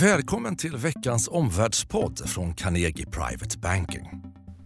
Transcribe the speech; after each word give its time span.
Välkommen 0.00 0.56
till 0.56 0.76
veckans 0.76 1.28
omvärldspodd 1.28 2.28
från 2.28 2.54
Carnegie 2.54 3.06
Private 3.06 3.58
Banking. 3.58 4.22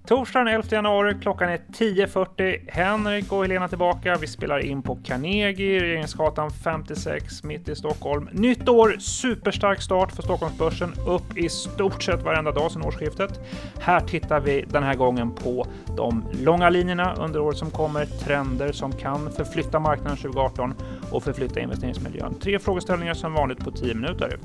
Torsdagen 0.06 0.48
11 0.48 0.68
januari, 0.70 1.14
klockan 1.22 1.48
är 1.48 1.58
10.40. 1.58 2.70
Henrik 2.70 3.32
och 3.32 3.42
Helena 3.42 3.68
tillbaka. 3.68 4.16
Vi 4.20 4.26
spelar 4.26 4.58
in 4.58 4.82
på 4.82 4.98
Carnegie, 5.04 5.80
Regeringsgatan 5.80 6.50
56, 6.50 7.44
mitt 7.44 7.68
i 7.68 7.76
Stockholm. 7.76 8.28
Nytt 8.32 8.68
år, 8.68 8.96
superstark 8.98 9.82
start 9.82 10.12
för 10.12 10.22
Stockholmsbörsen, 10.22 10.92
upp 11.06 11.38
i 11.38 11.48
stort 11.48 12.02
sett 12.02 12.22
varenda 12.22 12.52
dag 12.52 12.72
sedan 12.72 12.82
årsskiftet. 12.82 13.40
Här 13.80 14.00
tittar 14.00 14.40
vi 14.40 14.64
den 14.68 14.82
här 14.82 14.94
gången 14.94 15.34
på 15.34 15.66
de 15.96 16.24
långa 16.32 16.70
linjerna 16.70 17.14
under 17.14 17.40
året 17.40 17.58
som 17.58 17.70
kommer, 17.70 18.06
trender 18.06 18.72
som 18.72 18.92
kan 18.92 19.32
förflytta 19.32 19.78
marknaden 19.78 20.16
2018 20.16 20.74
och 21.10 21.22
förflytta 21.22 21.60
investeringsmiljön. 21.60 22.34
Tre 22.34 22.58
frågeställningar 22.58 23.14
som 23.14 23.32
vanligt 23.32 23.58
på 23.58 23.70
10 23.70 23.94
minuter. 23.94 24.38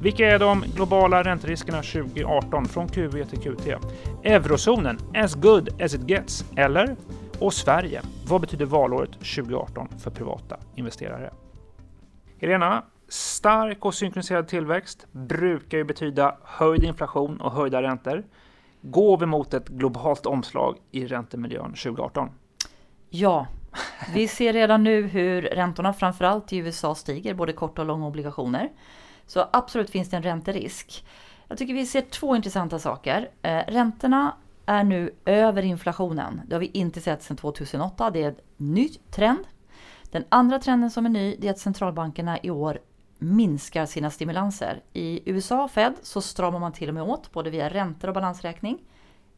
Vilka 0.00 0.30
är 0.30 0.38
de 0.38 0.64
globala 0.74 1.22
ränteriskerna 1.22 1.82
2018 1.82 2.64
från 2.64 2.88
QE 2.88 3.24
till 3.24 3.38
QT? 3.38 3.66
Eurozonen, 4.24 4.98
as 5.14 5.34
good 5.34 5.82
as 5.82 5.94
it 5.94 6.10
gets, 6.10 6.44
eller? 6.56 6.96
Och 7.38 7.54
Sverige, 7.54 8.02
vad 8.28 8.40
betyder 8.40 8.66
valåret 8.66 9.12
2018 9.12 9.88
för 9.98 10.10
privata 10.10 10.56
investerare? 10.74 11.30
Helena, 12.40 12.84
stark 13.08 13.84
och 13.84 13.94
synkroniserad 13.94 14.48
tillväxt 14.48 15.06
brukar 15.12 15.78
ju 15.78 15.84
betyda 15.84 16.36
höjd 16.42 16.84
inflation 16.84 17.40
och 17.40 17.52
höjda 17.52 17.82
räntor. 17.82 18.24
Går 18.82 19.18
vi 19.18 19.26
mot 19.26 19.54
ett 19.54 19.68
globalt 19.68 20.26
omslag 20.26 20.76
i 20.90 21.06
räntemiljön 21.06 21.74
2018? 21.74 22.28
Ja, 23.10 23.46
vi 24.14 24.28
ser 24.28 24.52
redan 24.52 24.84
nu 24.84 25.02
hur 25.02 25.42
räntorna 25.42 25.92
framförallt 25.92 26.52
i 26.52 26.56
USA 26.56 26.94
stiger, 26.94 27.34
både 27.34 27.52
korta 27.52 27.82
och 27.82 27.88
långa 27.88 28.06
obligationer. 28.06 28.70
Så 29.26 29.48
absolut 29.52 29.90
finns 29.90 30.10
det 30.10 30.16
en 30.16 30.22
ränterisk. 30.22 31.06
Jag 31.48 31.58
tycker 31.58 31.74
vi 31.74 31.86
ser 31.86 32.00
två 32.00 32.36
intressanta 32.36 32.78
saker. 32.78 33.30
Eh, 33.42 33.62
räntorna 33.66 34.36
är 34.66 34.84
nu 34.84 35.14
över 35.24 35.62
inflationen. 35.62 36.40
Det 36.46 36.54
har 36.54 36.60
vi 36.60 36.70
inte 36.74 37.00
sett 37.00 37.22
sedan 37.22 37.36
2008. 37.36 38.10
Det 38.10 38.22
är 38.22 38.28
en 38.28 38.36
ny 38.56 38.88
trend. 38.88 39.44
Den 40.10 40.24
andra 40.28 40.58
trenden 40.58 40.90
som 40.90 41.06
är 41.06 41.10
ny 41.10 41.36
är 41.42 41.50
att 41.50 41.58
centralbankerna 41.58 42.38
i 42.42 42.50
år 42.50 42.80
minskar 43.18 43.86
sina 43.86 44.10
stimulanser. 44.10 44.82
I 44.92 45.30
USA, 45.30 45.68
Fed, 45.68 45.94
så 46.02 46.20
stramar 46.20 46.58
man 46.58 46.72
till 46.72 46.88
och 46.88 46.94
med 46.94 47.02
åt 47.02 47.32
både 47.32 47.50
via 47.50 47.68
räntor 47.68 48.08
och 48.08 48.14
balansräkning. 48.14 48.78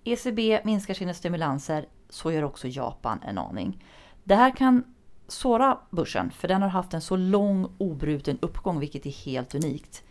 ECB 0.05 0.61
minskar 0.65 0.95
sina 0.95 1.15
stimulanser, 1.15 1.87
så 2.09 2.33
gör 2.33 2.43
också 2.43 2.69
Japan 2.69 3.20
en 3.22 3.39
aning. 3.39 3.84
Det 4.29 4.34
här 4.34 4.51
kan 4.51 4.84
såra 5.29 5.79
börsen 5.91 6.31
för 6.31 6.48
den 6.48 6.62
har 6.62 6.69
haft 6.69 6.95
en 6.95 7.01
så 7.01 7.17
lång 7.17 7.69
obruten 7.79 8.39
uppgång 8.41 8.81
vilket 8.81 9.07
är 9.07 9.11
helt 9.11 9.55
unikt. 9.55 10.05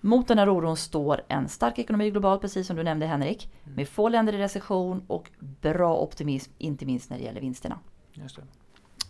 Mot 0.00 0.28
den 0.28 0.38
här 0.38 0.48
oron 0.48 0.76
står 0.76 1.20
en 1.28 1.48
stark 1.48 1.78
ekonomi 1.78 2.10
globalt, 2.10 2.40
precis 2.40 2.66
som 2.66 2.76
du 2.76 2.82
nämnde 2.82 3.06
Henrik, 3.06 3.50
mm. 3.64 3.76
med 3.76 3.88
få 3.88 4.08
länder 4.08 4.32
i 4.32 4.38
recession 4.38 5.02
och 5.06 5.30
bra 5.38 5.96
optimism, 5.96 6.52
inte 6.58 6.86
minst 6.86 7.10
när 7.10 7.18
det 7.18 7.24
gäller 7.24 7.40
vinsterna. 7.40 7.78
Just 8.12 8.36
det. 8.36 8.42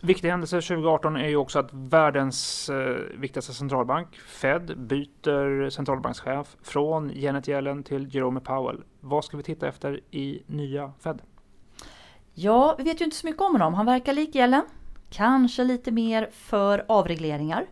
Viktig 0.03 0.31
händelse 0.31 0.61
2018 0.61 1.17
är 1.17 1.29
ju 1.29 1.37
också 1.37 1.59
att 1.59 1.69
världens 1.73 2.71
eh, 2.71 2.97
viktigaste 3.19 3.55
centralbank, 3.55 4.17
Fed, 4.17 4.79
byter 4.79 5.71
centralbankschef 5.71 6.57
från 6.63 7.11
Janet 7.15 7.49
Yellen 7.49 7.83
till 7.83 8.15
Jerome 8.15 8.41
Powell. 8.41 8.83
Vad 9.01 9.25
ska 9.25 9.37
vi 9.37 9.43
titta 9.43 9.69
efter 9.69 10.01
i 10.11 10.43
nya 10.47 10.93
Fed? 11.01 11.23
Ja, 12.37 12.75
vi 12.79 12.85
vet 12.85 13.01
ju 13.01 13.05
inte 13.05 13.17
så 13.17 13.27
mycket 13.27 13.43
om 13.43 13.53
honom. 13.53 13.75
Han 13.75 13.87
verkar 13.87 14.13
lik 14.13 14.37
Yellen. 14.37 14.63
Kanske 15.11 15.65
lite 15.65 15.91
mer 15.91 16.29
för 16.33 16.85
avregleringar. 16.89 17.67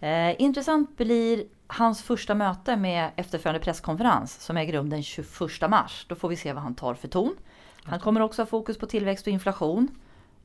Eh, 0.00 0.42
intressant 0.42 0.96
blir 0.96 1.44
hans 1.66 2.02
första 2.02 2.34
möte 2.34 2.76
med 2.76 3.10
efterföljande 3.16 3.64
presskonferens 3.64 4.40
som 4.40 4.56
äger 4.56 4.72
rum 4.72 4.90
den 4.90 5.02
21 5.02 5.68
mars. 5.68 6.06
Då 6.08 6.14
får 6.14 6.28
vi 6.28 6.36
se 6.36 6.52
vad 6.52 6.62
han 6.62 6.74
tar 6.74 6.94
för 6.94 7.08
ton. 7.08 7.36
Han 7.84 8.00
kommer 8.00 8.20
också 8.20 8.42
ha 8.42 8.46
fokus 8.46 8.78
på 8.78 8.86
tillväxt 8.86 9.26
och 9.26 9.32
inflation. 9.32 9.88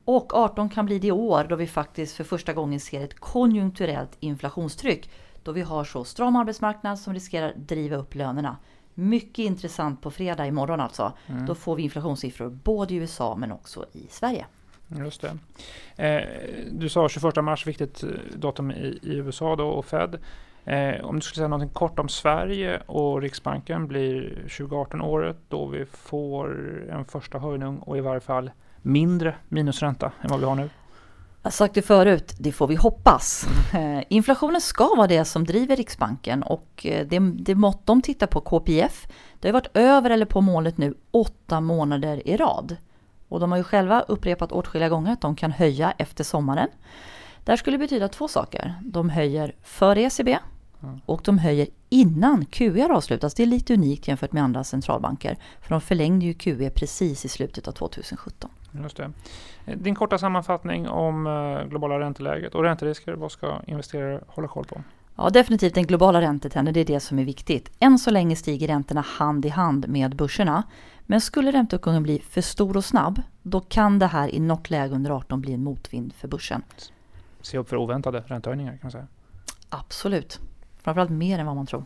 Och 0.04 0.34
18 0.34 0.68
kan 0.68 0.86
bli 0.86 0.98
det 0.98 1.12
år 1.12 1.46
då 1.48 1.56
vi 1.56 1.66
faktiskt 1.66 2.16
för 2.16 2.24
första 2.24 2.52
gången 2.52 2.80
ser 2.80 3.04
ett 3.04 3.20
konjunkturellt 3.20 4.16
inflationstryck. 4.20 5.10
Då 5.42 5.52
vi 5.52 5.62
har 5.62 5.84
så 5.84 6.04
stram 6.04 6.36
arbetsmarknad 6.36 6.98
som 6.98 7.14
riskerar 7.14 7.52
driva 7.56 7.96
upp 7.96 8.14
lönerna. 8.14 8.56
Mycket 8.94 9.38
intressant 9.38 10.02
på 10.02 10.10
fredag 10.10 10.46
imorgon 10.46 10.80
alltså. 10.80 11.12
Mm. 11.26 11.46
Då 11.46 11.54
får 11.54 11.76
vi 11.76 11.82
inflationssiffror 11.82 12.48
både 12.48 12.94
i 12.94 12.96
USA 12.96 13.36
men 13.36 13.52
också 13.52 13.86
i 13.92 14.06
Sverige. 14.10 14.46
Just 14.98 15.20
det. 15.20 15.38
Eh, 15.96 16.28
du 16.72 16.88
sa 16.88 17.08
21 17.08 17.44
mars, 17.44 17.66
viktigt 17.66 18.02
eh, 18.02 18.08
datum 18.34 18.70
i, 18.70 18.98
i 19.02 19.14
USA 19.16 19.56
då 19.56 19.68
och 19.68 19.84
Fed. 19.84 20.18
Eh, 20.64 21.04
om 21.04 21.14
du 21.14 21.20
skulle 21.20 21.34
säga 21.34 21.48
något 21.48 21.74
kort 21.74 21.98
om 21.98 22.08
Sverige 22.08 22.82
och 22.86 23.22
Riksbanken 23.22 23.86
blir 23.86 24.34
2018 24.58 25.00
året 25.00 25.36
då 25.48 25.66
vi 25.66 25.84
får 25.86 26.48
en 26.90 27.04
första 27.04 27.38
höjning 27.38 27.78
och 27.78 27.96
i 27.96 28.00
varje 28.00 28.20
fall 28.20 28.50
mindre 28.82 29.34
minusränta 29.48 30.12
än 30.22 30.30
vad 30.30 30.40
vi 30.40 30.46
har 30.46 30.54
nu. 30.54 30.68
Jag 31.42 31.46
har 31.46 31.50
sagt 31.50 31.74
det 31.74 31.82
förut, 31.82 32.34
det 32.38 32.52
får 32.52 32.66
vi 32.66 32.74
hoppas. 32.74 33.46
Mm. 33.72 34.04
Inflationen 34.08 34.60
ska 34.60 34.94
vara 34.94 35.06
det 35.06 35.24
som 35.24 35.44
driver 35.44 35.76
Riksbanken 35.76 36.42
och 36.42 36.86
eh, 36.86 37.06
det, 37.06 37.18
det 37.18 37.54
mått 37.54 37.86
de 37.86 38.02
tittar 38.02 38.26
på, 38.26 38.40
KPIF, 38.40 39.08
det 39.40 39.48
har 39.48 39.52
varit 39.52 39.76
över 39.76 40.10
eller 40.10 40.26
på 40.26 40.40
målet 40.40 40.78
nu 40.78 40.94
åtta 41.10 41.60
månader 41.60 42.28
i 42.28 42.36
rad. 42.36 42.76
Och 43.28 43.40
de 43.40 43.50
har 43.50 43.58
ju 43.58 43.64
själva 43.64 44.00
upprepat 44.00 44.52
åtskilliga 44.52 44.88
gånger 44.88 45.12
att 45.12 45.20
de 45.20 45.36
kan 45.36 45.52
höja 45.52 45.94
efter 45.98 46.24
sommaren. 46.24 46.68
Det 47.44 47.52
här 47.52 47.56
skulle 47.56 47.78
betyda 47.78 48.08
två 48.08 48.28
saker. 48.28 48.74
De 48.82 49.10
höjer 49.10 49.54
för 49.62 49.98
ECB 49.98 50.38
och 51.06 51.22
de 51.24 51.38
höjer 51.38 51.68
innan 51.88 52.44
QE 52.44 52.82
har 52.82 52.90
avslutats. 52.90 53.34
Det 53.34 53.42
är 53.42 53.46
lite 53.46 53.74
unikt 53.74 54.08
jämfört 54.08 54.32
med 54.32 54.42
andra 54.42 54.64
centralbanker. 54.64 55.36
För 55.60 55.70
de 55.70 55.80
förlängde 55.80 56.26
ju 56.26 56.34
QE 56.34 56.70
precis 56.70 57.24
i 57.24 57.28
slutet 57.28 57.68
av 57.68 57.72
2017. 57.72 58.50
Just 58.72 58.96
det. 58.96 59.12
Din 59.74 59.94
korta 59.94 60.18
sammanfattning 60.18 60.88
om 60.88 61.26
eh, 61.26 61.68
globala 61.68 62.00
ränteläget 62.00 62.54
och 62.54 62.62
ränterisker. 62.62 63.12
Vad 63.12 63.32
ska 63.32 63.60
investerare 63.66 64.20
hålla 64.26 64.48
koll 64.48 64.64
på? 64.64 64.82
Ja, 65.16 65.30
definitivt 65.30 65.74
den 65.74 65.86
globala 65.86 66.20
räntetrenden, 66.20 66.74
det 66.74 66.80
är 66.80 66.84
det 66.84 67.00
som 67.00 67.18
är 67.18 67.24
viktigt. 67.24 67.70
Än 67.78 67.98
så 67.98 68.10
länge 68.10 68.36
stiger 68.36 68.68
räntorna 68.68 69.00
hand 69.00 69.46
i 69.46 69.48
hand 69.48 69.88
med 69.88 70.16
börserna. 70.16 70.62
Men 71.00 71.20
skulle 71.20 71.52
ränteuppgången 71.52 72.02
bli 72.02 72.18
för 72.18 72.40
stor 72.40 72.76
och 72.76 72.84
snabb, 72.84 73.22
då 73.42 73.60
kan 73.60 73.98
det 73.98 74.06
här 74.06 74.34
i 74.34 74.40
något 74.40 74.70
läge 74.70 74.94
under 74.94 75.10
18 75.10 75.40
bli 75.40 75.52
en 75.52 75.64
motvind 75.64 76.12
för 76.12 76.28
börsen. 76.28 76.62
Se 77.40 77.58
upp 77.58 77.68
för 77.68 77.76
oväntade 77.76 78.24
räntehöjningar 78.26 78.72
kan 78.72 78.80
man 78.82 78.90
säga. 78.90 79.06
Absolut. 79.68 80.40
Framförallt 80.82 81.10
mer 81.10 81.38
än 81.38 81.46
vad 81.46 81.56
man 81.56 81.66
tror. 81.66 81.84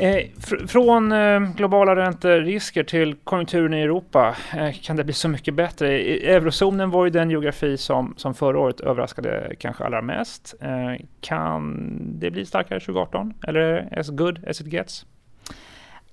Eh, 0.00 0.26
fr 0.38 0.66
från 0.66 1.12
eh, 1.12 1.40
globala 1.40 1.96
ränterisker 1.96 2.84
till 2.84 3.14
konjunkturen 3.14 3.74
i 3.74 3.80
Europa 3.80 4.36
eh, 4.52 4.72
kan 4.72 4.96
det 4.96 5.04
bli 5.04 5.14
så 5.14 5.28
mycket 5.28 5.54
bättre. 5.54 5.88
Eurozonen 6.34 6.90
var 6.90 7.04
ju 7.04 7.10
den 7.10 7.30
geografi 7.30 7.76
som, 7.76 8.14
som 8.16 8.34
förra 8.34 8.58
året 8.58 8.80
överraskade 8.80 9.56
kanske 9.58 9.84
allra 9.84 10.02
mest. 10.02 10.54
Eh, 10.60 11.06
kan 11.20 11.96
det 12.20 12.30
bli 12.30 12.46
starkare 12.46 12.80
2018? 12.80 13.34
Eller 13.46 13.60
är 13.60 13.90
det 13.90 14.00
as 14.00 14.08
good 14.08 14.48
as 14.48 14.60
it 14.60 14.66
gets? 14.66 15.06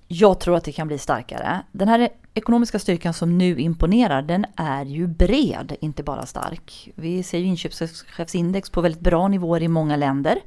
Jag 0.07 0.39
tror 0.39 0.57
att 0.57 0.63
det 0.63 0.71
kan 0.71 0.87
bli 0.87 0.97
starkare. 0.97 1.61
Den 1.71 1.87
här 1.87 2.09
ekonomiska 2.33 2.79
styrkan 2.79 3.13
som 3.13 3.37
nu 3.37 3.59
imponerar, 3.59 4.21
den 4.21 4.45
är 4.55 4.85
ju 4.85 5.07
bred, 5.07 5.75
inte 5.79 6.03
bara 6.03 6.25
stark. 6.25 6.89
Vi 6.95 7.23
ser 7.23 7.37
ju 7.37 7.45
inköpschefsindex 7.45 8.69
på 8.69 8.81
väldigt 8.81 9.01
bra 9.01 9.27
nivåer 9.27 9.63
i 9.63 9.67
många 9.67 9.95
länder. 9.95 10.37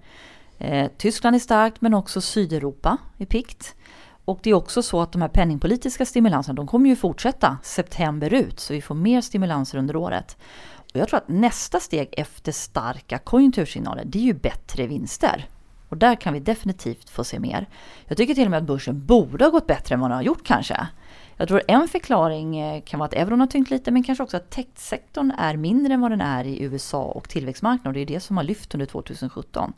Eh, 0.60 0.90
Tyskland 0.96 1.36
är 1.36 1.40
starkt, 1.40 1.80
men 1.80 1.94
också 1.94 2.20
Sydeuropa 2.20 2.96
är 3.18 3.26
pikt. 3.26 3.74
Och 4.24 4.40
det 4.42 4.50
är 4.50 4.54
också 4.54 4.82
så 4.82 5.00
att 5.00 5.12
de 5.12 5.22
här 5.22 5.28
penningpolitiska 5.28 6.06
stimulanserna, 6.06 6.56
de 6.56 6.66
kommer 6.66 6.90
ju 6.90 6.96
fortsätta 6.96 7.58
september 7.62 8.34
ut, 8.34 8.60
så 8.60 8.72
vi 8.72 8.82
får 8.82 8.94
mer 8.94 9.20
stimulanser 9.20 9.78
under 9.78 9.96
året. 9.96 10.36
Och 10.76 10.96
jag 10.96 11.08
tror 11.08 11.18
att 11.18 11.28
nästa 11.28 11.80
steg 11.80 12.14
efter 12.16 12.52
starka 12.52 13.18
konjunktursignaler, 13.18 14.04
det 14.04 14.18
är 14.18 14.22
ju 14.22 14.34
bättre 14.34 14.86
vinster. 14.86 15.48
Och 15.88 15.96
där 15.96 16.14
kan 16.14 16.34
vi 16.34 16.40
definitivt 16.40 17.10
få 17.10 17.24
se 17.24 17.38
mer. 17.38 17.68
Jag 18.06 18.16
tycker 18.16 18.34
till 18.34 18.44
och 18.44 18.50
med 18.50 18.58
att 18.58 18.66
börsen 18.66 19.06
borde 19.06 19.44
ha 19.44 19.50
gått 19.50 19.66
bättre 19.66 19.94
än 19.94 20.00
vad 20.00 20.10
den 20.10 20.16
har 20.16 20.22
gjort 20.22 20.44
kanske. 20.44 20.86
Jag 21.36 21.48
tror 21.48 21.62
en 21.68 21.88
förklaring 21.88 22.58
eh, 22.58 22.82
kan 22.82 22.98
vara 23.00 23.06
att 23.06 23.14
euron 23.14 23.40
har 23.40 23.46
tyngt 23.46 23.70
lite 23.70 23.90
men 23.90 24.02
kanske 24.02 24.24
också 24.24 24.36
att 24.36 24.50
techsektorn 24.50 25.30
är 25.38 25.56
mindre 25.56 25.94
än 25.94 26.00
vad 26.00 26.10
den 26.10 26.20
är 26.20 26.44
i 26.44 26.62
USA 26.62 27.02
och 27.02 27.28
tillväxtmarknaden. 27.28 27.94
Det 27.94 28.00
är 28.00 28.14
det 28.14 28.20
som 28.20 28.36
har 28.36 28.44
lyft 28.44 28.74
under 28.74 28.86
2017. 28.86 29.72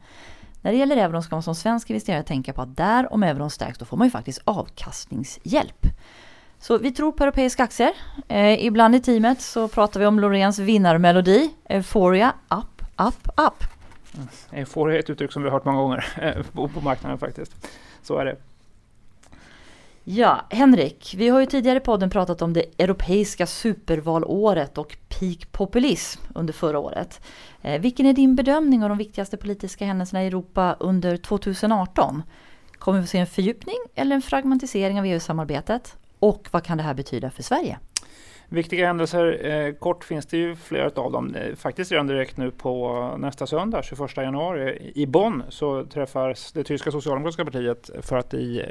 När 0.62 0.72
det 0.72 0.78
gäller 0.78 0.96
euron 0.96 1.22
ska 1.22 1.36
man 1.36 1.42
som 1.42 1.54
svensk 1.54 1.90
investerare 1.90 2.22
tänka 2.22 2.52
på 2.52 2.62
att 2.62 2.76
där 2.76 3.12
om 3.12 3.22
euron 3.22 3.50
stärks 3.50 3.78
då 3.78 3.84
får 3.84 3.96
man 3.96 4.06
ju 4.06 4.10
faktiskt 4.10 4.40
avkastningshjälp. 4.44 5.86
Så 6.58 6.78
vi 6.78 6.92
tror 6.92 7.12
på 7.12 7.24
europeiska 7.24 7.64
aktier. 7.64 7.92
Eh, 8.28 8.64
ibland 8.64 8.94
i 8.94 9.00
teamet 9.00 9.40
så 9.40 9.68
pratar 9.68 10.00
vi 10.00 10.06
om 10.06 10.20
Loreens 10.20 10.58
vinnarmelodi, 10.58 11.50
Euphoria, 11.68 12.32
up, 12.50 12.82
up, 13.08 13.28
up. 13.28 13.64
Mm. 14.14 14.28
Euphoria 14.50 14.96
är 14.96 15.00
ett 15.00 15.10
uttryck 15.10 15.32
som 15.32 15.42
vi 15.42 15.48
har 15.48 15.56
hört 15.56 15.64
många 15.64 15.78
gånger 15.78 16.04
eh, 16.54 16.66
på 16.66 16.80
marknaden 16.80 17.18
faktiskt. 17.18 17.68
Så 18.02 18.18
är 18.18 18.24
det. 18.24 18.36
Ja, 20.04 20.46
Henrik, 20.50 21.14
vi 21.16 21.28
har 21.28 21.40
ju 21.40 21.46
tidigare 21.46 21.76
i 21.76 21.80
podden 21.80 22.10
pratat 22.10 22.42
om 22.42 22.52
det 22.52 22.64
europeiska 22.78 23.46
supervalåret 23.46 24.78
och 24.78 24.96
peak 25.08 25.52
populism 25.52 26.20
under 26.34 26.52
förra 26.52 26.78
året. 26.78 27.20
Eh, 27.62 27.80
vilken 27.80 28.06
är 28.06 28.12
din 28.12 28.36
bedömning 28.36 28.82
av 28.82 28.88
de 28.88 28.98
viktigaste 28.98 29.36
politiska 29.36 29.84
händelserna 29.84 30.24
i 30.24 30.26
Europa 30.26 30.76
under 30.80 31.16
2018? 31.16 32.22
Kommer 32.72 32.98
vi 32.98 33.04
att 33.04 33.10
se 33.10 33.18
en 33.18 33.26
fördjupning 33.26 33.76
eller 33.94 34.16
en 34.16 34.22
fragmentisering 34.22 34.98
av 34.98 35.06
EU-samarbetet? 35.06 35.96
Och 36.18 36.48
vad 36.50 36.64
kan 36.64 36.78
det 36.78 36.84
här 36.84 36.94
betyda 36.94 37.30
för 37.30 37.42
Sverige? 37.42 37.78
Viktiga 38.52 38.86
händelser, 38.86 39.46
eh, 39.46 39.74
kort 39.74 40.04
finns 40.04 40.26
det 40.26 40.36
ju 40.36 40.56
flera 40.56 41.02
av 41.02 41.12
dem. 41.12 41.34
Eh, 41.34 41.54
faktiskt 41.54 41.92
redan 41.92 42.06
direkt 42.06 42.36
nu 42.36 42.50
på 42.50 43.14
nästa 43.18 43.46
söndag, 43.46 43.82
21 43.82 44.22
januari, 44.22 44.92
i 44.94 45.06
Bonn 45.06 45.42
så 45.48 45.84
träffas 45.84 46.52
det 46.52 46.64
tyska 46.64 46.90
socialdemokratiska 46.90 47.44
partiet 47.44 47.90
för 48.00 48.18
att 48.18 48.34
i 48.34 48.60
eh, 48.60 48.66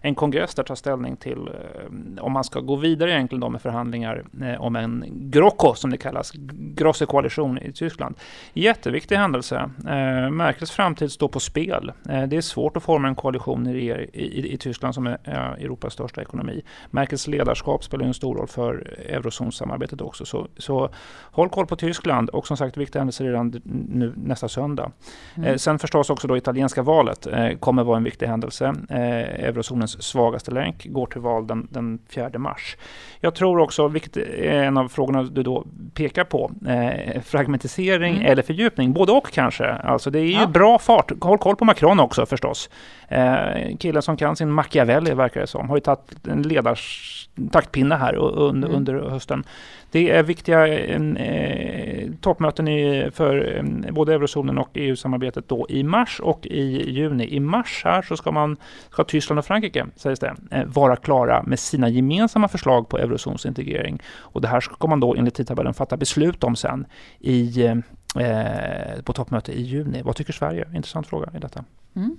en 0.00 0.14
kongress 0.14 0.54
där 0.54 0.62
ta 0.62 0.76
ställning 0.76 1.16
till 1.16 1.48
eh, 1.48 2.24
om 2.24 2.32
man 2.32 2.44
ska 2.44 2.60
gå 2.60 2.76
vidare 2.76 3.10
egentligen 3.10 3.40
då 3.40 3.48
med 3.48 3.62
förhandlingar 3.62 4.24
eh, 4.42 4.60
om 4.60 4.76
en 4.76 5.04
GROKO 5.08 5.74
som 5.74 5.90
det 5.90 5.96
kallas, 5.96 6.32
Grosse 6.76 7.06
koalition 7.06 7.58
i 7.58 7.72
Tyskland. 7.72 8.14
Jätteviktig 8.52 9.16
händelse. 9.16 9.70
Eh, 9.78 10.30
Merkels 10.30 10.70
framtid 10.70 11.12
står 11.12 11.28
på 11.28 11.40
spel. 11.40 11.92
Eh, 12.08 12.22
det 12.22 12.36
är 12.36 12.40
svårt 12.40 12.76
att 12.76 12.82
forma 12.82 13.08
en 13.08 13.14
koalition 13.14 13.66
i, 13.66 14.08
i, 14.12 14.52
i 14.54 14.56
Tyskland 14.56 14.94
som 14.94 15.06
är 15.06 15.18
eh, 15.24 15.64
Europas 15.64 15.92
största 15.92 16.22
ekonomi. 16.22 16.62
Merkels 16.90 17.26
ledarskap 17.26 17.84
spelar 17.84 18.06
en 18.06 18.14
stor 18.14 18.36
roll 18.36 18.48
för 18.48 18.94
eurozonsamarbetet 19.14 20.00
också. 20.00 20.24
Så, 20.24 20.46
så 20.56 20.90
håll 21.22 21.48
koll 21.48 21.66
på 21.66 21.76
Tyskland 21.76 22.28
och 22.30 22.46
som 22.46 22.56
sagt 22.56 22.76
viktiga 22.76 23.00
händelser 23.00 23.24
redan 23.24 23.60
nu 23.88 24.12
nästa 24.16 24.48
söndag. 24.48 24.92
Mm. 25.34 25.48
Eh, 25.48 25.56
sen 25.56 25.78
förstås 25.78 26.10
också 26.10 26.28
då 26.28 26.36
italienska 26.36 26.82
valet 26.82 27.26
eh, 27.26 27.50
kommer 27.50 27.84
vara 27.84 27.96
en 27.96 28.04
viktig 28.04 28.26
händelse. 28.26 28.74
Eh, 28.90 29.44
eurozonens 29.44 30.02
svagaste 30.02 30.50
länk 30.50 30.86
går 30.86 31.06
till 31.06 31.20
val 31.20 31.46
den, 31.46 31.68
den 31.70 31.98
4 32.08 32.30
mars. 32.38 32.76
Jag 33.20 33.34
tror 33.34 33.58
också, 33.58 33.88
vilket 33.88 34.16
är 34.16 34.62
en 34.62 34.76
av 34.76 34.88
frågorna 34.88 35.22
du 35.22 35.42
då 35.42 35.64
pekar 35.94 36.24
på, 36.24 36.50
eh, 36.66 37.22
fragmentisering 37.22 38.14
mm. 38.14 38.26
eller 38.26 38.42
fördjupning, 38.42 38.92
både 38.92 39.12
och 39.12 39.32
kanske. 39.32 39.72
Alltså 39.72 40.10
det 40.10 40.18
är 40.18 40.24
ju 40.24 40.32
ja. 40.32 40.46
bra 40.46 40.78
fart. 40.78 41.12
Håll 41.20 41.38
koll 41.38 41.56
på 41.56 41.64
Macron 41.64 42.00
också 42.00 42.26
förstås. 42.26 42.70
Eh, 43.08 43.76
killen 43.78 44.02
som 44.02 44.16
kan 44.16 44.36
sin 44.36 44.50
Machiavelli 44.50 45.14
verkar 45.14 45.40
det 45.40 45.46
som, 45.46 45.68
har 45.68 45.76
ju 45.76 45.80
tagit 45.80 46.26
en 46.28 46.42
ledars 46.42 47.28
taktpinne 47.50 47.94
här 47.94 48.14
under, 48.14 48.68
mm. 48.68 48.76
under 48.76 48.94
hösten. 49.10 49.44
Det 49.90 50.10
är 50.10 50.22
viktiga 50.22 50.68
eh, 50.68 52.10
toppmöten 52.20 52.68
i, 52.68 53.10
för 53.14 53.56
eh, 53.56 53.92
både 53.92 54.14
eurozonen 54.14 54.58
och 54.58 54.68
EU-samarbetet 54.74 55.48
då 55.48 55.66
i 55.68 55.82
mars 55.82 56.20
och 56.20 56.46
i 56.46 56.90
juni. 56.90 57.28
I 57.28 57.40
mars 57.40 57.82
här 57.84 58.02
så 58.02 58.16
ska, 58.16 58.32
man, 58.32 58.56
ska 58.90 59.04
Tyskland 59.04 59.38
och 59.38 59.44
Frankrike, 59.44 59.86
sägs 59.96 60.20
det, 60.20 60.34
eh, 60.50 60.64
vara 60.64 60.96
klara 60.96 61.42
med 61.42 61.58
sina 61.58 61.88
gemensamma 61.88 62.48
förslag 62.48 62.88
på 62.88 62.98
eurozonsintegrering. 62.98 64.02
Och 64.18 64.40
det 64.40 64.48
här 64.48 64.60
ska 64.60 64.86
man 64.86 65.00
då 65.00 65.14
enligt 65.14 65.34
tidtabellen 65.34 65.74
fatta 65.74 65.96
beslut 65.96 66.44
om 66.44 66.56
sen 66.56 66.86
i, 67.20 67.66
eh, 67.66 69.02
på 69.04 69.12
toppmöte 69.12 69.52
i 69.52 69.62
juni. 69.62 70.02
Vad 70.02 70.16
tycker 70.16 70.32
Sverige? 70.32 70.68
Intressant 70.74 71.06
fråga 71.06 71.30
i 71.36 71.38
detta. 71.38 71.64
Mm. 71.96 72.16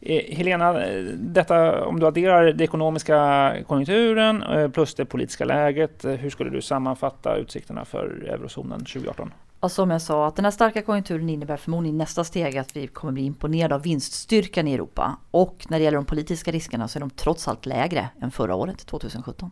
Eh, 0.00 0.36
Helena, 0.36 0.72
detta, 1.14 1.84
om 1.86 2.00
du 2.00 2.06
adderar 2.06 2.44
den 2.44 2.60
ekonomiska 2.60 3.56
konjunkturen 3.66 4.42
eh, 4.42 4.68
plus 4.68 4.94
det 4.94 5.04
politiska 5.04 5.44
läget, 5.44 6.04
eh, 6.04 6.12
hur 6.12 6.30
skulle 6.30 6.50
du 6.50 6.62
sammanfatta 6.62 7.36
utsikterna 7.36 7.84
för 7.84 8.28
eurozonen 8.28 8.78
2018? 8.78 9.32
Och 9.60 9.72
som 9.72 9.90
jag 9.90 10.02
sa, 10.02 10.26
att 10.26 10.36
den 10.36 10.44
här 10.44 10.52
starka 10.52 10.82
konjunkturen 10.82 11.28
innebär 11.28 11.56
förmodligen 11.56 11.98
nästa 11.98 12.24
steg 12.24 12.58
att 12.58 12.76
vi 12.76 12.86
kommer 12.86 13.12
bli 13.12 13.22
imponerade 13.22 13.74
av 13.74 13.82
vinststyrkan 13.82 14.68
i 14.68 14.74
Europa. 14.74 15.16
Och 15.30 15.66
när 15.68 15.78
det 15.78 15.84
gäller 15.84 15.98
de 15.98 16.04
politiska 16.04 16.50
riskerna 16.50 16.88
så 16.88 16.98
är 16.98 17.00
de 17.00 17.10
trots 17.10 17.48
allt 17.48 17.66
lägre 17.66 18.08
än 18.20 18.30
förra 18.30 18.54
året, 18.54 18.86
2017. 18.86 19.50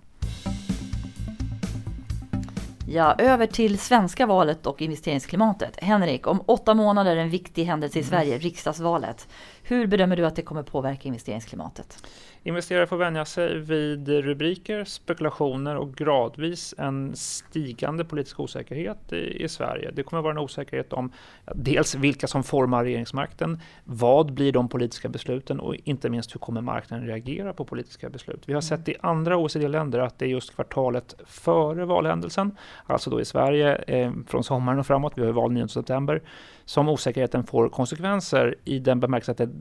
Ja, 2.88 3.14
över 3.18 3.46
till 3.46 3.78
svenska 3.78 4.26
valet 4.26 4.66
och 4.66 4.82
investeringsklimatet. 4.82 5.76
Henrik, 5.82 6.26
om 6.26 6.42
åtta 6.46 6.74
månader 6.74 7.16
en 7.16 7.30
viktig 7.30 7.64
händelse 7.64 7.98
i 7.98 8.02
mm. 8.02 8.10
Sverige, 8.10 8.38
riksdagsvalet. 8.38 9.28
Hur 9.68 9.86
bedömer 9.86 10.16
du 10.16 10.26
att 10.26 10.36
det 10.36 10.42
kommer 10.42 10.62
påverka 10.62 11.08
investeringsklimatet? 11.08 12.06
Investerare 12.42 12.86
får 12.86 12.96
vänja 12.96 13.24
sig 13.24 13.58
vid 13.58 14.08
rubriker, 14.08 14.84
spekulationer 14.84 15.76
och 15.76 15.94
gradvis 15.94 16.74
en 16.78 17.16
stigande 17.16 18.04
politisk 18.04 18.40
osäkerhet 18.40 19.12
i, 19.12 19.44
i, 19.44 19.48
Sverige. 19.48 19.90
Det 19.90 20.02
kommer 20.02 20.22
vara 20.22 20.32
en 20.32 20.38
osäkerhet 20.38 20.92
om 20.92 21.12
dels 21.54 21.94
vilka 21.94 22.26
som 22.26 22.42
formar 22.42 22.84
regeringsmakten, 22.84 23.60
vad 23.84 24.32
blir 24.32 24.52
de 24.52 24.68
politiska 24.68 25.08
besluten 25.08 25.60
och 25.60 25.74
inte 25.84 26.10
minst 26.10 26.34
hur 26.34 26.40
kommer 26.40 26.60
marknaden 26.60 27.06
reagera 27.06 27.52
på 27.52 27.64
politiska 27.64 28.10
beslut. 28.10 28.42
Vi 28.46 28.52
har 28.52 28.60
sett 28.60 28.88
i 28.88 28.94
andra 29.00 29.36
OECD-länder 29.36 29.98
att 29.98 30.18
det 30.18 30.24
är 30.24 30.28
just 30.28 30.54
kvartalet 30.54 31.14
före 31.24 31.84
valhändelsen, 31.84 32.56
alltså 32.86 33.10
då 33.10 33.20
i 33.20 33.24
Sverige 33.24 33.74
eh, 33.76 34.12
från 34.26 34.44
sommaren 34.44 34.78
och 34.78 34.86
framåt, 34.86 35.12
vi 35.16 35.26
har 35.26 35.32
val 35.32 35.52
9 35.52 35.68
september, 35.68 36.22
som 36.64 36.88
osäkerheten 36.88 37.44
får 37.44 37.68
konsekvenser 37.68 38.54
i 38.64 38.78
den 38.78 39.00
bemärkelsen 39.00 39.32
att 39.32 39.38
det 39.38 39.55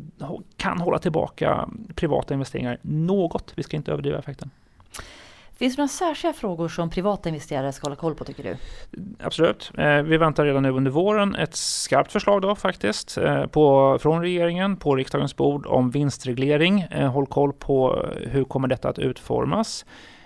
kan 0.57 0.81
hålla 0.81 1.00
tillbaka 1.00 1.69
privata 1.95 2.33
investeringar 2.33 2.77
något. 2.81 3.53
Vi 3.56 3.63
ska 3.63 3.77
inte 3.77 3.92
överdriva 3.92 4.19
effekten. 4.19 4.51
Finns 5.57 5.75
det 5.75 5.81
några 5.81 5.88
särskilda 5.88 6.33
frågor 6.33 6.68
som 6.68 6.89
privata 6.89 7.30
investerare 7.30 7.74
ska 7.74 7.86
hålla 7.86 7.95
koll 7.95 8.15
på 8.15 8.24
tycker 8.24 8.44
du? 8.44 8.57
Absolut. 9.19 9.71
Eh, 9.77 10.01
vi 10.01 10.18
väntar 10.18 10.45
redan 10.45 10.63
nu 10.63 10.69
under 10.69 10.92
våren 10.92 11.36
ett 11.36 11.56
skarpt 11.56 12.12
förslag 12.12 12.42
då 12.42 12.56
faktiskt 12.56 13.18
eh, 13.18 13.45
på, 13.45 13.97
från 14.01 14.21
regeringen 14.21 14.77
på 14.77 14.95
riksdagens 14.95 15.36
bord 15.36 15.65
om 15.65 15.92
vinstreglering. 15.92 16.81
Eh, 16.81 17.12
håll 17.12 17.27
koll 17.27 17.53
på 17.53 18.06
hur 18.27 18.44
kommer 18.44 18.68
detta 18.68 18.89
att 18.89 19.00
utformas. 19.00 19.86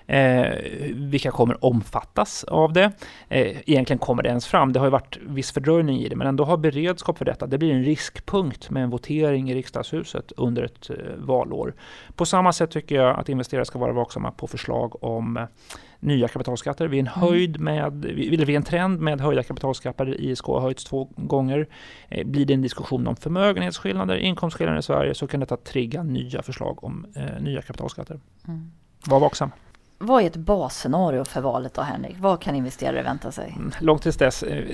Eh, 0.10 0.54
vilka 0.94 1.32
kommer 1.32 1.66
omfattas 1.66 2.44
av 2.44 2.74
det? 2.74 2.92
Eh, 3.28 3.70
egentligen 3.70 4.00
kommer 4.00 4.24
det 4.24 4.30
ens 4.30 4.48
fram. 4.48 4.74
Det 4.74 4.80
har 4.80 4.88
ju 4.88 4.92
varit 4.92 5.18
viss 5.22 5.52
fördröjning 5.52 6.00
i 6.00 6.10
det, 6.10 6.16
men 6.16 6.28
ändå 6.28 6.44
ha 6.44 6.58
beredskap 6.58 7.18
för 7.18 7.26
detta. 7.26 7.48
Det 7.48 7.58
blir 7.58 7.74
en 7.74 7.84
riskpunkt 7.84 8.70
med 8.70 8.84
en 8.84 8.90
votering 8.90 9.52
i 9.52 9.56
riksdagshuset 9.56 10.32
under 10.38 10.64
ett 10.64 10.90
eh, 10.90 10.96
valår. 11.18 11.74
På 12.16 12.26
samma 12.26 12.54
sätt 12.54 12.72
tycker 12.72 12.96
jag 12.96 13.20
att 13.20 13.30
investerare 13.30 13.66
ska 13.66 13.80
vara 13.80 13.94
vaksamma 13.94 14.32
på 14.32 14.48
förslag 14.48 15.04
om 15.04 15.38
eh, 15.38 15.44
nya 16.00 16.28
kapitalskatter. 16.28 16.88
Vi 16.88 16.98
är 16.98 17.00
en, 17.00 17.08
mm. 17.08 17.30
höjd 17.30 17.60
med, 17.60 18.06
vi, 18.06 18.46
vi 18.46 18.56
en 18.56 18.64
trend 18.64 19.00
med 19.00 19.22
höjda 19.22 19.44
kapitalskatter. 19.44 20.22
ISK 20.22 20.46
har 20.46 20.62
höjts 20.62 20.84
två 20.84 21.10
gånger. 21.16 21.68
Eh, 22.10 22.28
blir 22.28 22.46
det 22.46 22.54
en 22.54 22.62
diskussion 22.62 23.08
om 23.08 23.16
förmögenhetsskillnader, 23.16 24.18
inkomstskillnader 24.18 24.80
i 24.80 24.84
Sverige 24.84 25.14
så 25.14 25.28
kan 25.28 25.40
detta 25.40 25.58
trigga 25.58 26.04
nya 26.04 26.42
förslag 26.42 26.84
om 26.84 27.06
eh, 27.16 27.42
nya 27.42 27.62
kapitalskatter. 27.62 28.20
Mm. 28.48 28.72
Var 29.06 29.20
vaksam. 29.20 29.52
Vad 30.02 30.24
är 30.24 30.28
ett 30.28 30.36
basscenario 30.36 31.24
för 31.24 31.42
valet 31.42 31.74
då 31.74 31.82
Henrik? 31.82 32.16
Vad 32.20 32.42
kan 32.42 32.56
investerare 32.56 33.02
vänta 33.02 33.32
sig? 33.32 33.54
Mm, 33.58 33.72
långt 33.80 34.02
tills 34.02 34.18
dess, 34.18 34.44
eh, 34.44 34.66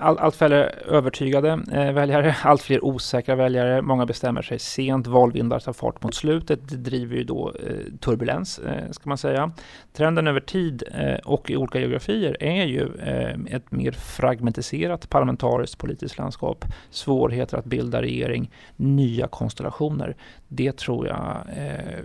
all, 0.00 0.18
allt 0.18 0.36
färre 0.36 0.64
övertygade 0.68 1.60
eh, 1.72 1.92
väljare, 1.92 2.36
allt 2.42 2.62
fler 2.62 2.84
osäkra 2.84 3.34
väljare, 3.34 3.82
många 3.82 4.06
bestämmer 4.06 4.42
sig 4.42 4.58
sent, 4.58 5.06
valvindar 5.06 5.58
tar 5.58 5.72
fart 5.72 6.02
mot 6.02 6.14
slutet, 6.14 6.68
det 6.68 6.76
driver 6.76 7.16
ju 7.16 7.24
då 7.24 7.52
eh, 7.66 7.98
turbulens, 8.00 8.58
eh, 8.58 8.90
ska 8.90 9.08
man 9.08 9.18
säga. 9.18 9.50
Trenden 9.92 10.26
över 10.26 10.40
tid 10.40 10.82
eh, 10.92 11.14
och 11.14 11.50
i 11.50 11.56
olika 11.56 11.80
geografier 11.80 12.36
är 12.42 12.64
ju 12.64 12.94
eh, 12.96 13.54
ett 13.54 13.72
mer 13.72 13.92
fragmentiserat 13.92 15.10
parlamentariskt 15.10 15.78
politiskt 15.78 16.18
landskap, 16.18 16.64
svårigheter 16.90 17.56
att 17.56 17.64
bilda 17.64 18.02
regering, 18.02 18.50
nya 18.76 19.28
konstellationer. 19.28 20.16
Det 20.48 20.76
tror 20.76 21.06
jag 21.06 21.36
eh, 21.56 21.98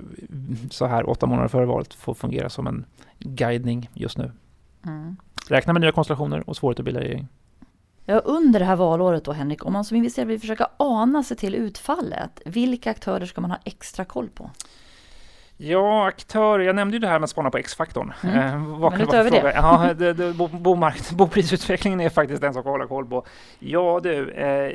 så 0.71 0.85
här 0.85 1.09
åtta 1.09 1.25
månader 1.25 1.47
före 1.47 1.65
valet 1.65 1.93
får 1.93 2.13
fungera 2.13 2.49
som 2.49 2.64
som 2.65 2.75
en 2.75 2.85
guidning 3.19 3.89
just 3.93 4.17
nu. 4.17 4.31
Mm. 4.85 5.17
Räkna 5.49 5.73
med 5.73 5.81
nya 5.81 5.91
konstellationer 5.91 6.49
och 6.49 6.57
svårighet 6.57 6.79
att 6.79 6.85
bilda 6.85 6.99
regering. 6.99 7.27
Ja, 8.05 8.19
under 8.19 8.59
det 8.59 8.65
här 8.65 8.75
valåret 8.75 9.25
då 9.25 9.31
Henrik, 9.31 9.65
om 9.65 9.73
man 9.73 9.85
som 9.85 9.97
investerare 9.97 10.27
vill 10.27 10.39
försöka 10.39 10.67
ana 10.77 11.23
sig 11.23 11.37
till 11.37 11.55
utfallet, 11.55 12.41
vilka 12.45 12.91
aktörer 12.91 13.25
ska 13.25 13.41
man 13.41 13.51
ha 13.51 13.59
extra 13.63 14.05
koll 14.05 14.29
på? 14.29 14.51
Ja, 15.57 16.07
aktörer. 16.07 16.63
Jag 16.63 16.75
nämnde 16.75 16.95
ju 16.95 16.99
det 16.99 17.07
här 17.07 17.19
med 17.19 17.23
att 17.23 17.29
spana 17.29 17.51
på 17.51 17.57
X-faktorn. 17.57 18.13
Mm. 18.23 18.37
Eh, 18.37 18.79
vad 18.79 18.91
kan 18.91 19.07
det 19.07 19.29
det? 19.29 19.53
Ja, 19.55 19.93
det, 19.97 20.13
det, 20.13 20.33
bo, 20.33 20.77
boprisutvecklingen 21.11 22.01
är 22.01 22.09
faktiskt 22.09 22.41
den 22.41 22.53
som 22.53 22.63
ska 22.63 22.69
hålla 22.69 22.87
koll 22.87 23.05
på. 23.05 23.25
Ja 23.59 23.99
du, 24.03 24.29
eh, 24.31 24.73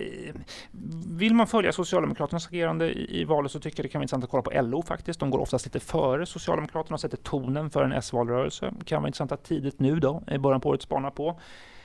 vill 1.06 1.34
man 1.34 1.46
följa 1.46 1.72
Socialdemokraternas 1.72 2.46
agerande 2.46 2.90
i, 2.90 3.20
i, 3.20 3.24
valet 3.24 3.52
så 3.52 3.60
tycker 3.60 3.78
jag 3.78 3.84
det 3.84 3.88
kan 3.88 3.98
vara 3.98 4.04
intressant 4.04 4.24
att 4.24 4.30
kolla 4.30 4.42
på 4.42 4.62
LO 4.62 4.82
faktiskt. 4.82 5.20
De 5.20 5.30
går 5.30 5.38
oftast 5.38 5.64
lite 5.64 5.80
före 5.80 6.26
Socialdemokraterna 6.26 6.94
och 6.94 7.00
sätter 7.00 7.16
tonen 7.16 7.70
för 7.70 7.84
en 7.84 7.92
S-valrörelse. 7.92 8.72
kan 8.84 9.02
vara 9.02 9.08
intressant 9.08 9.32
att 9.32 9.44
tidigt 9.44 9.80
nu 9.80 10.00
då, 10.00 10.22
i 10.30 10.38
början 10.38 10.60
på 10.60 10.68
året, 10.68 10.82
spana 10.82 11.10
på. 11.10 11.40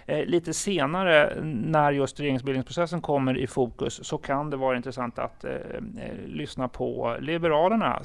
Eh, 0.07 0.25
lite 0.25 0.53
senare 0.53 1.41
när 1.43 1.91
just 1.91 2.19
regeringsbildningsprocessen 2.19 3.01
kommer 3.01 3.37
i 3.37 3.47
fokus 3.47 3.99
så 4.03 4.17
kan 4.17 4.49
det 4.49 4.57
vara 4.57 4.77
intressant 4.77 5.19
att 5.19 5.43
eh, 5.43 5.51
eh 5.51 6.27
lyssna 6.27 6.67
på 6.67 7.17
Liberalerna 7.19 8.01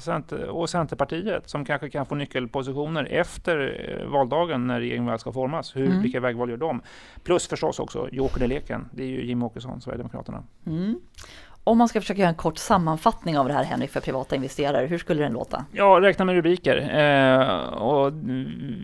och 0.49 0.69
Centerpartiet 0.69 1.49
som 1.49 1.65
kanske 1.65 1.89
kan 1.89 2.05
få 2.05 2.15
nyckelpositioner 2.15 3.07
efter 3.11 3.89
eh, 3.89 4.07
valdagen 4.07 4.67
när 4.67 4.79
regeringen 4.79 5.05
väl 5.05 5.19
ska 5.19 5.31
formas. 5.31 5.75
Hur, 5.75 5.85
mm. 5.85 6.01
Vilka 6.01 6.19
vägval 6.19 6.49
gör 6.49 6.57
de? 6.57 6.81
Plus 7.23 7.47
förstås 7.47 7.79
också 7.79 8.09
jokern 8.11 8.43
i 8.43 8.47
leken. 8.47 8.89
Det 8.91 9.03
är 9.03 9.07
ju 9.07 9.25
Jim 9.25 9.43
Åkesson, 9.43 9.81
Sverigedemokraterna. 9.81 10.43
Mm. 10.65 10.99
Om 11.63 11.77
man 11.77 11.87
ska 11.87 12.01
försöka 12.01 12.19
göra 12.19 12.29
en 12.29 12.35
kort 12.35 12.57
sammanfattning 12.57 13.37
av 13.37 13.47
det 13.47 13.53
här 13.53 13.63
Henrik 13.63 13.91
för 13.91 13.99
privata 13.99 14.35
investerare, 14.35 14.85
hur 14.85 14.97
skulle 14.97 15.23
den 15.23 15.33
låta? 15.33 15.65
Ja, 15.71 15.99
räkna 16.01 16.25
med 16.25 16.35
rubriker. 16.35 16.77
Eh, 16.77 17.73
och 17.73 18.13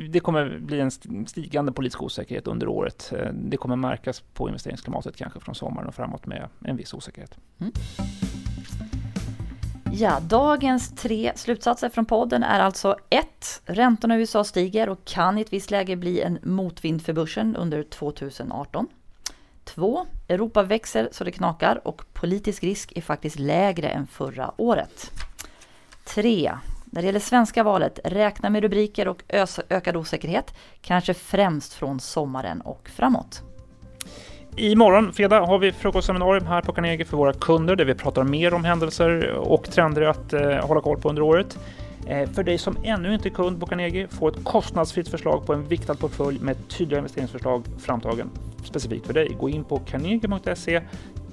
det 0.10 0.20
kommer 0.20 0.60
bli 0.60 0.80
en 0.80 0.92
stigande 1.28 1.72
politisk 1.72 2.02
osäkerhet 2.02 2.48
under 2.48 2.68
året. 2.68 3.14
Eh, 3.20 3.28
det 3.34 3.58
kommer 3.58 3.76
märkas 3.76 4.24
på 4.34 4.48
investeringsklimatet 4.48 5.16
kanske 5.16 5.40
från 5.40 5.56
sommaren 5.56 5.88
och 5.88 5.96
framåt 5.96 6.26
med 6.26 6.50
en 6.66 6.78
viss 6.78 6.94
osäkerhet. 6.94 7.38
Mm. 7.60 7.74
Ja, 9.94 10.20
dagens 10.20 10.96
tre 10.96 11.32
slutsatser 11.36 11.90
från 11.90 12.06
podden 12.06 12.44
är 12.44 12.60
alltså 12.60 12.96
1. 13.10 13.62
Räntorna 13.66 14.18
i 14.18 14.20
USA 14.20 14.44
stiger 14.44 14.90
och 14.90 15.06
kan 15.06 15.38
i 15.38 15.42
ett 15.42 15.54
visst 15.54 15.72
läge 15.72 15.96
bli 15.96 16.22
en 16.22 16.40
motvind 16.44 17.02
för 17.02 17.14
börsen 17.14 17.56
under 17.56 17.84
2018. 17.84 18.88
2. 19.68 20.06
Europa 20.28 20.64
växer 20.64 21.10
så 21.12 21.24
det 21.24 21.32
knakar 21.32 21.88
och 21.88 22.02
politisk 22.14 22.64
risk 22.64 22.92
är 22.96 23.02
faktiskt 23.02 23.40
lägre 23.40 23.88
än 23.88 24.08
förra 24.08 24.52
året. 24.58 25.12
3. 26.06 26.52
När 26.86 27.02
det 27.02 27.06
gäller 27.06 27.20
svenska 27.20 27.64
valet, 27.64 28.00
räkna 28.04 28.50
med 28.50 28.62
rubriker 28.62 29.08
och 29.08 29.24
ökad 29.70 29.96
osäkerhet, 29.96 30.54
kanske 30.82 31.14
främst 31.14 31.74
från 31.74 32.00
sommaren 32.00 32.62
och 32.62 32.90
framåt. 32.96 33.42
Imorgon, 34.56 35.14
fredag, 35.14 35.42
har 35.42 35.60
vi 35.60 35.72
frukostseminarium 35.72 36.48
här 36.48 36.62
på 36.62 36.74
Carnegie 36.74 37.06
för 37.06 37.18
våra 37.18 37.34
kunder 37.34 37.76
där 37.76 37.86
vi 37.86 37.96
pratar 37.96 38.24
mer 38.24 38.54
om 38.54 38.66
händelser 38.66 39.32
och 39.32 39.64
trender 39.64 40.02
att 40.02 40.34
eh, 40.34 40.42
hålla 40.42 40.82
koll 40.82 40.98
på 40.98 41.10
under 41.10 41.22
året. 41.22 41.58
Eh, 42.08 42.30
för 42.30 42.44
dig 42.44 42.58
som 42.58 42.78
ännu 42.84 43.14
inte 43.14 43.30
är 43.30 43.34
kund 43.34 43.60
på 43.60 43.66
Carnegie, 43.66 44.08
få 44.08 44.28
ett 44.28 44.44
kostnadsfritt 44.44 45.08
förslag 45.08 45.46
på 45.46 45.54
en 45.54 45.68
viktad 45.68 45.96
portfölj 45.96 46.40
med 46.40 46.56
tydliga 46.68 46.98
investeringsförslag 46.98 47.64
framtagen 47.80 48.30
specifikt 48.64 49.06
för 49.06 49.14
dig. 49.14 49.38
Gå 49.40 49.50
in 49.50 49.64
på 49.64 49.80
carnegie.se 49.80 50.82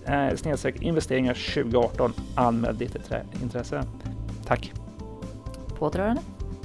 eh, 0.06 0.36
snedstreck 0.36 0.82
investeringar 0.82 1.54
2018. 1.54 2.12
Anmäl 2.34 2.78
ditt 2.78 2.96
intresse. 3.42 3.84
Tack! 4.46 4.72
På 5.78 5.90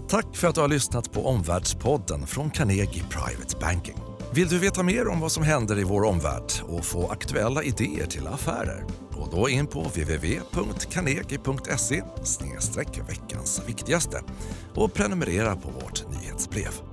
Tack 0.09 0.35
för 0.35 0.47
att 0.47 0.55
du 0.55 0.61
har 0.61 0.67
lyssnat 0.67 1.11
på 1.11 1.25
Omvärldspodden 1.25 2.27
från 2.27 2.49
Carnegie 2.49 3.03
Private 3.09 3.55
Banking. 3.61 3.97
Vill 4.33 4.47
du 4.47 4.59
veta 4.59 4.83
mer 4.83 5.07
om 5.07 5.19
vad 5.19 5.31
som 5.31 5.43
händer 5.43 5.79
i 5.79 5.83
vår 5.83 6.03
omvärld 6.03 6.51
och 6.67 6.85
få 6.85 7.07
aktuella 7.07 7.63
idéer 7.63 8.05
till 8.05 8.27
affärer? 8.27 8.85
Gå 9.11 9.27
då 9.31 9.49
in 9.49 9.67
på 9.67 9.81
www.carnegie.se 9.81 12.03
veckans 13.07 13.61
viktigaste 13.67 14.21
och 14.75 14.93
prenumerera 14.93 15.55
på 15.55 15.69
vårt 15.69 16.09
nyhetsbrev. 16.09 16.88